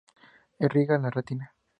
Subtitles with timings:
[0.67, 1.51] Irriga la retina.